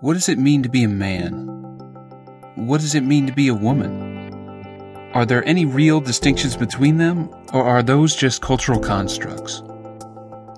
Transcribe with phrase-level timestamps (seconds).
[0.00, 1.32] What does it mean to be a man?
[2.54, 5.10] What does it mean to be a woman?
[5.14, 9.62] Are there any real distinctions between them, or are those just cultural constructs?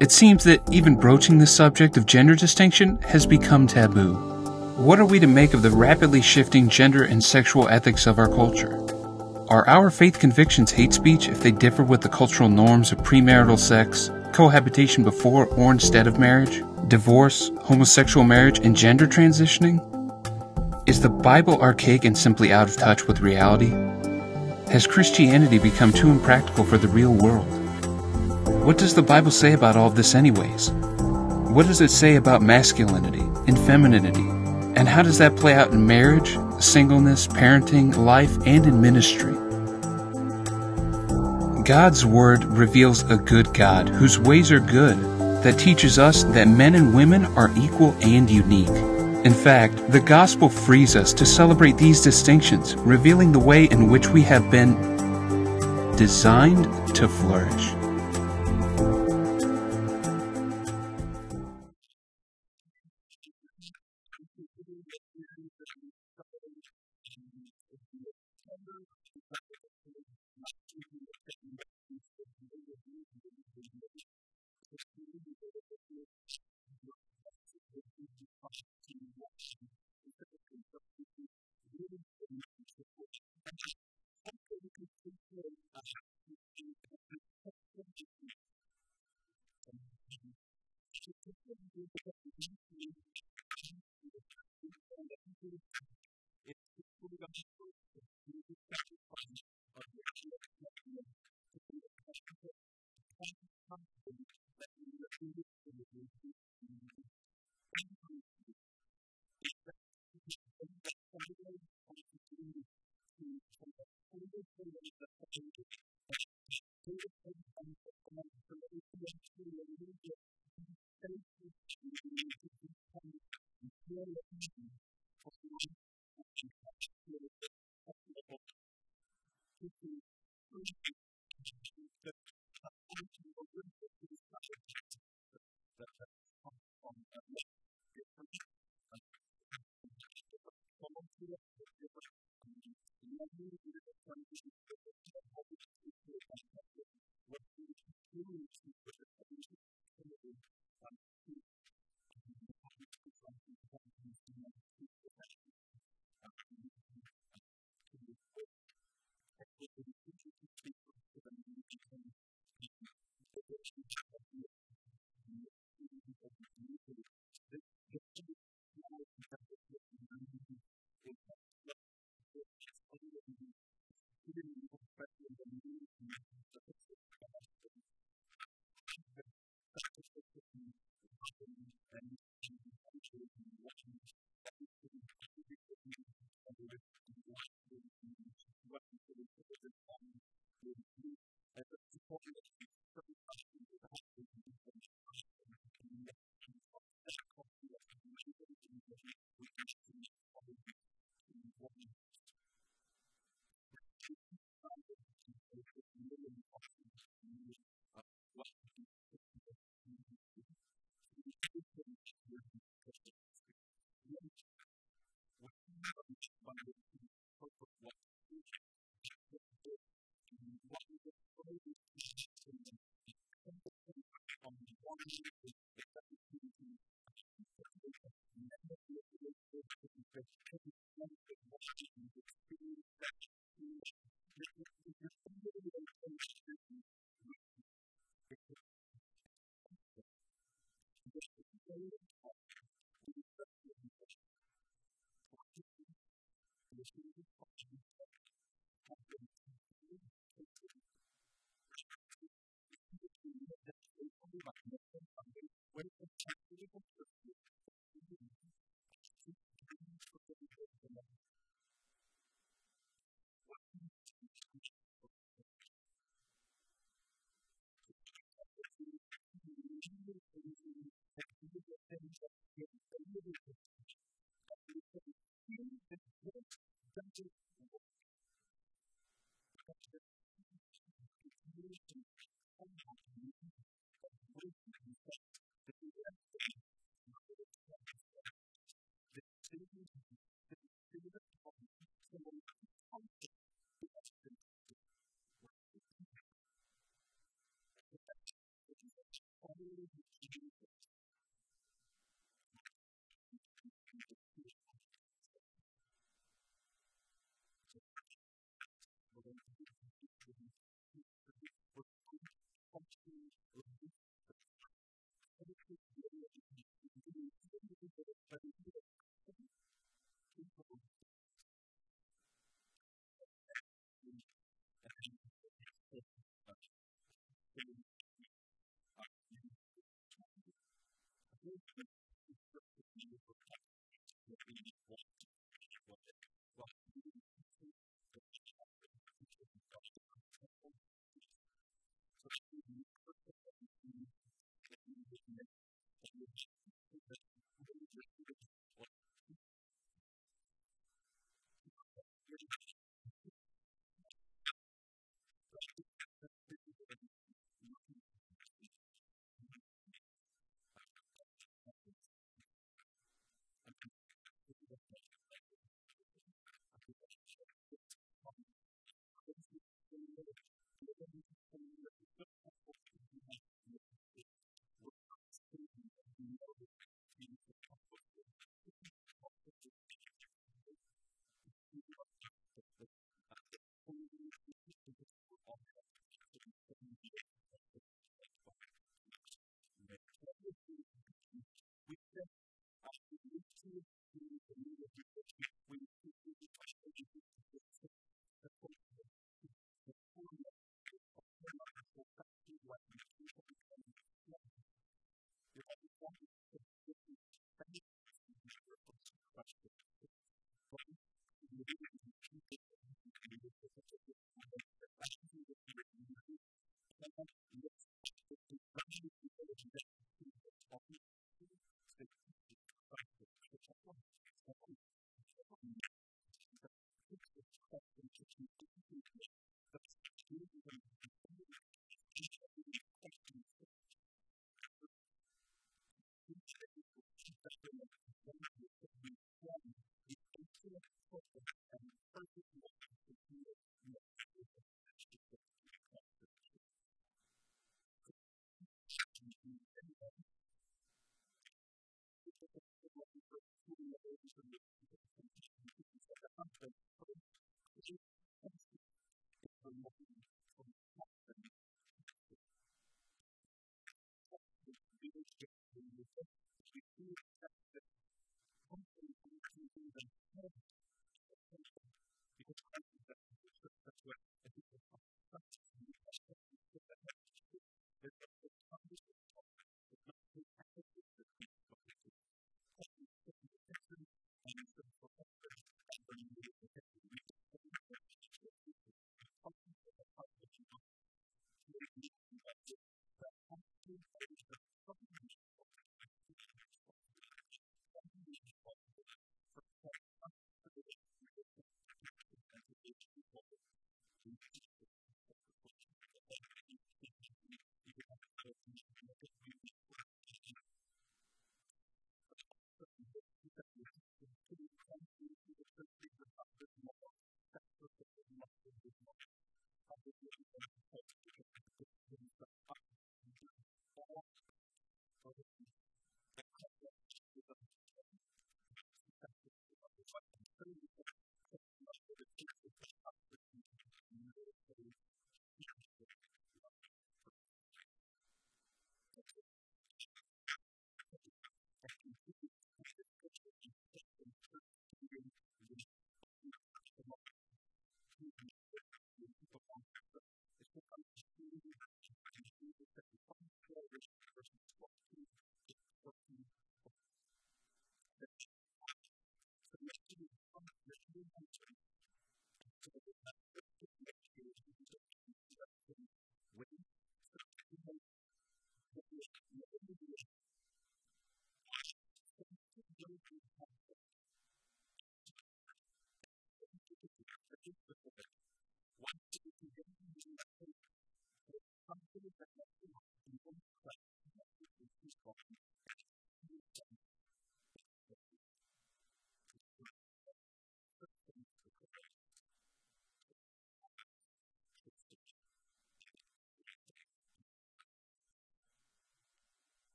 [0.00, 4.14] It seems that even broaching the subject of gender distinction has become taboo.
[4.76, 8.28] What are we to make of the rapidly shifting gender and sexual ethics of our
[8.28, 8.78] culture?
[9.48, 13.58] Are our faith convictions hate speech if they differ with the cultural norms of premarital
[13.58, 19.80] sex, cohabitation before or instead of marriage, divorce, homosexual marriage, and gender transitioning?
[20.86, 23.70] Is the Bible archaic and simply out of touch with reality?
[24.70, 27.46] Has Christianity become too impractical for the real world?
[28.62, 30.70] What does the Bible say about all this, anyways?
[30.70, 34.28] What does it say about masculinity and femininity?
[34.76, 39.45] And how does that play out in marriage, singleness, parenting, life, and in ministry?
[41.66, 44.96] God's Word reveals a good God whose ways are good,
[45.42, 48.68] that teaches us that men and women are equal and unique.
[49.26, 54.06] In fact, the gospel frees us to celebrate these distinctions, revealing the way in which
[54.06, 54.76] we have been
[55.96, 57.75] designed to flourish.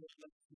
[0.00, 0.49] the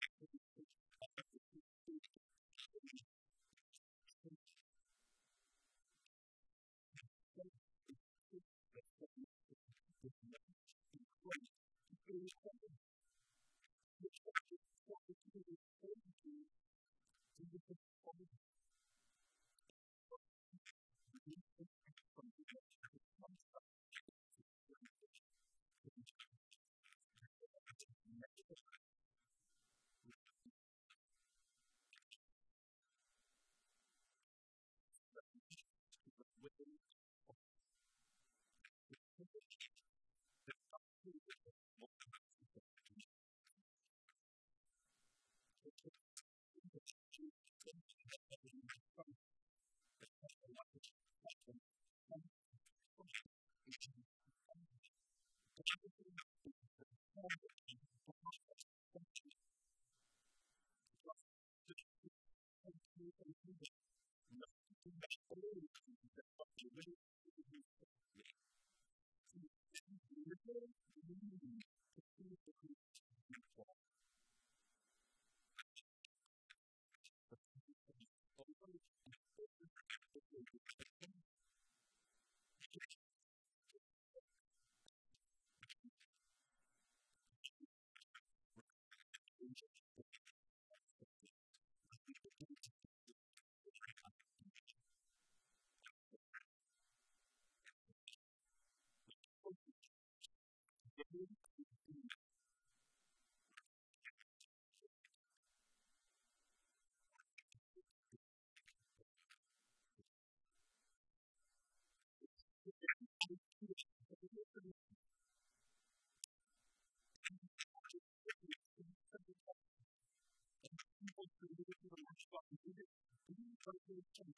[123.73, 124.28] salvation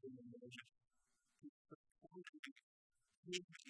[0.09, 0.39] in the
[3.29, 3.68] nation.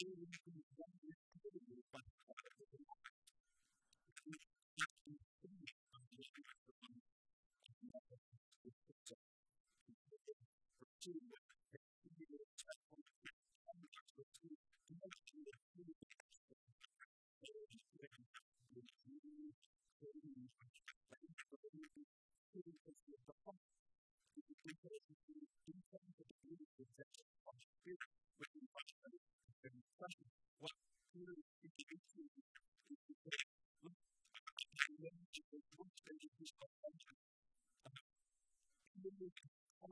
[0.00, 2.89] change the executive by part of the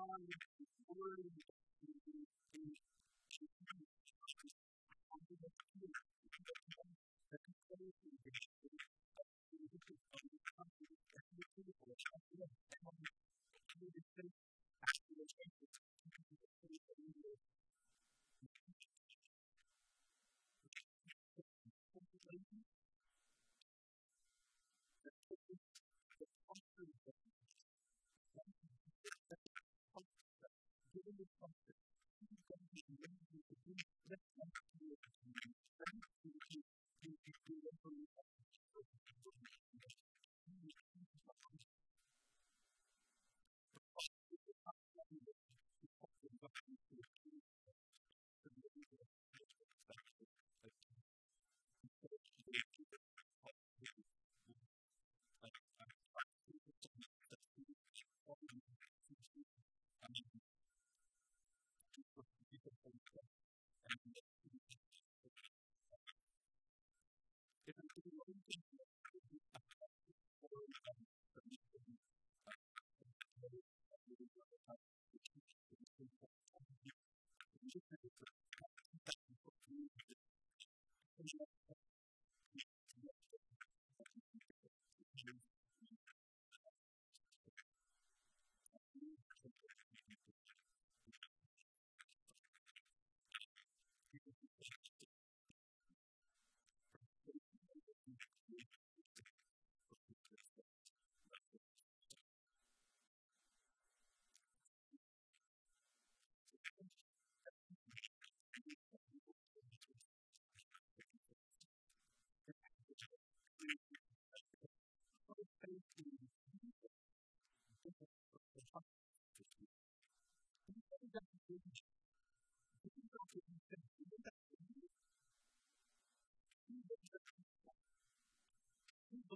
[0.01, 0.09] on
[0.89, 1.48] the word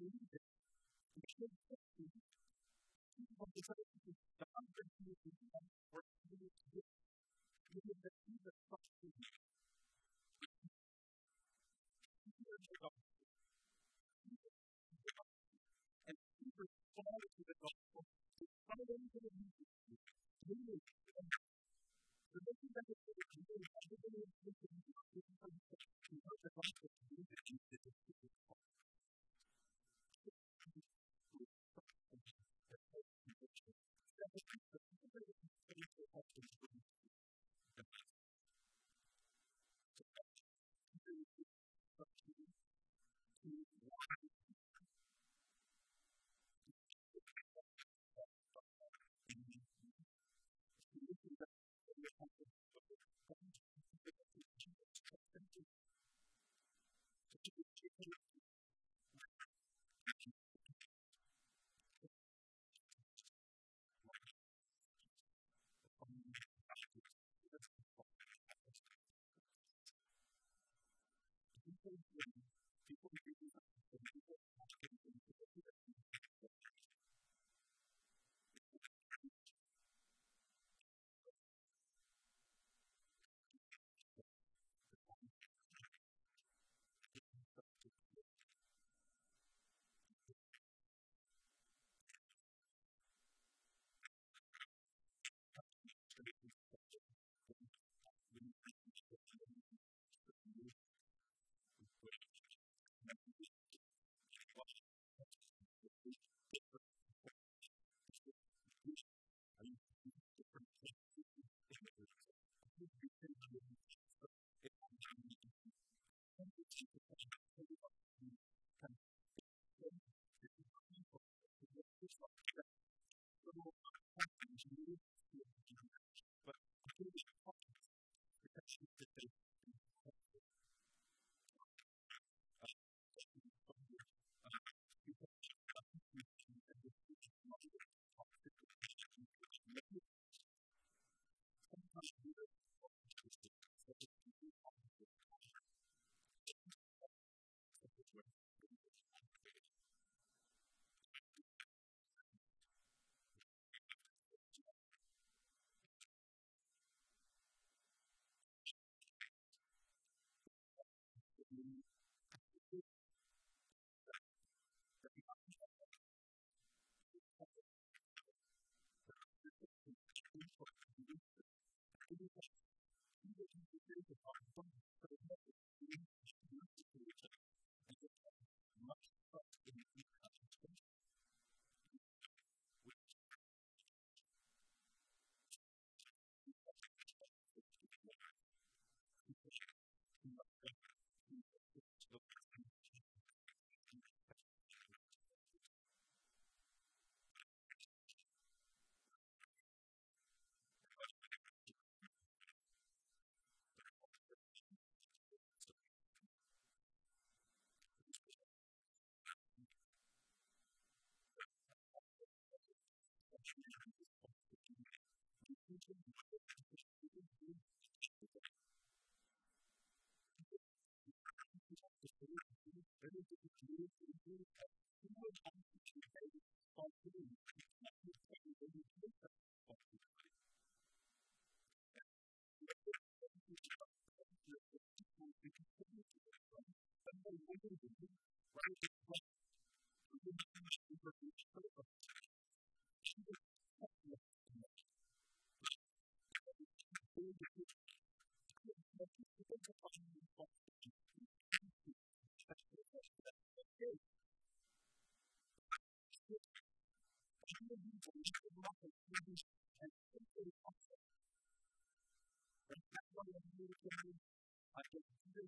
[0.03, 0.43] believe it.
[1.17, 2.11] You should accept it.
[3.17, 3.77] People have to try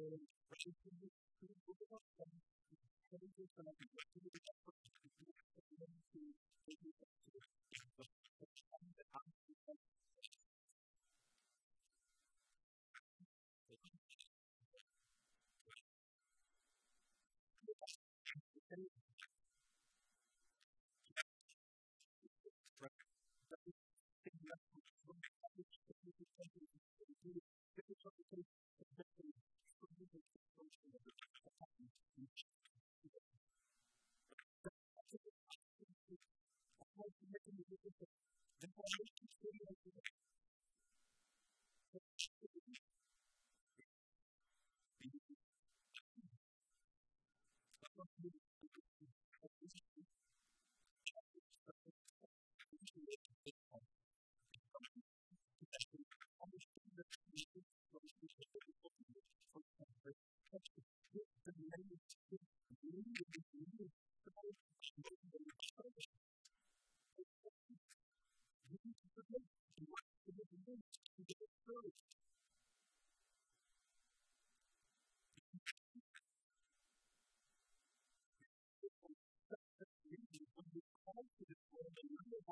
[0.03, 2.01] 私の言葉が、
[3.09, 4.52] それをから、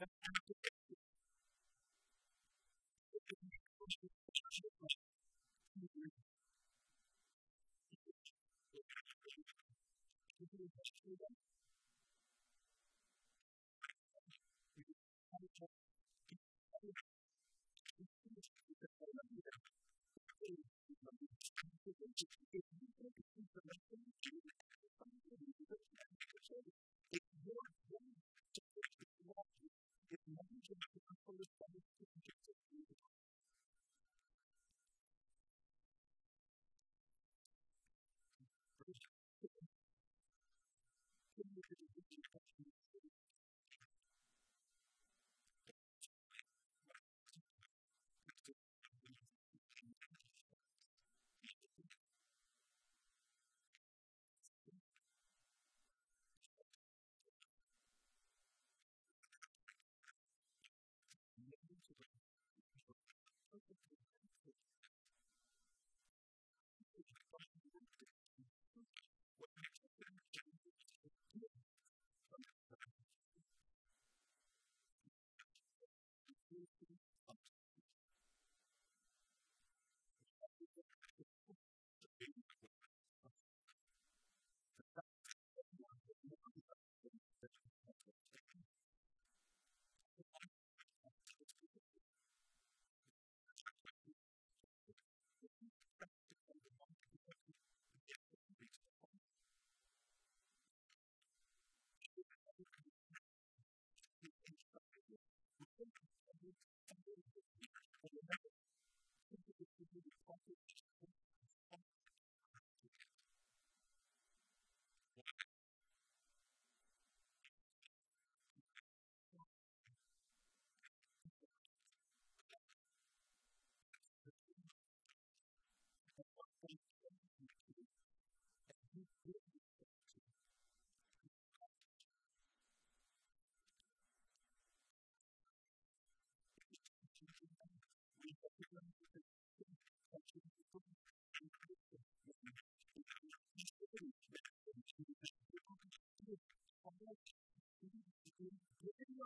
[0.00, 0.12] That's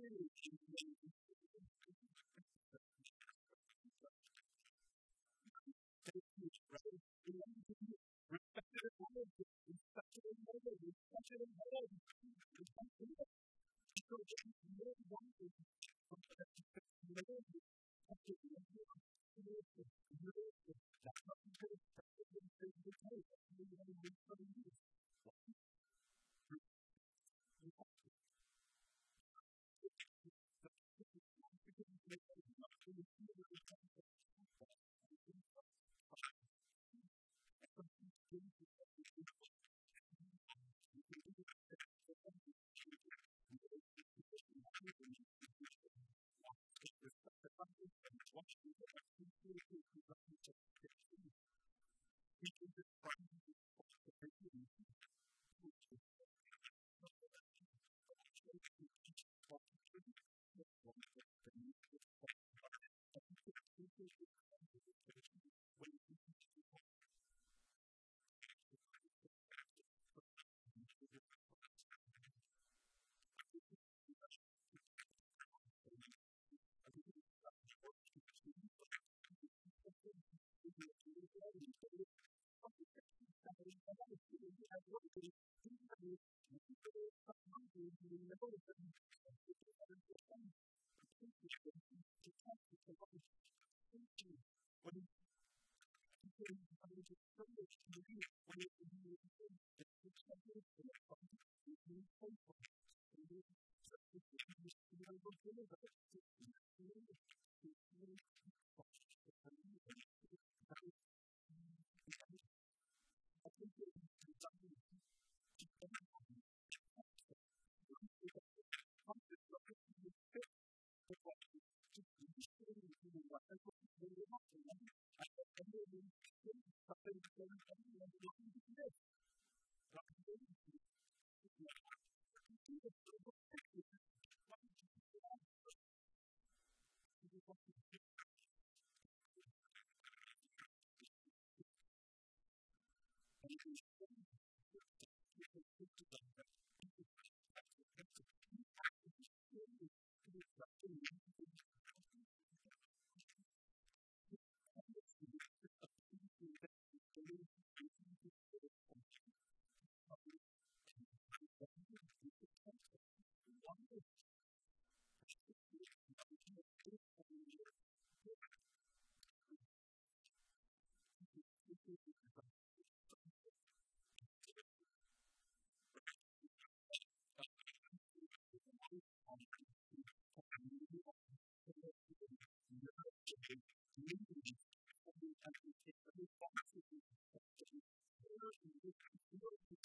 [0.00, 0.99] huge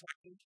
[0.07, 0.54] started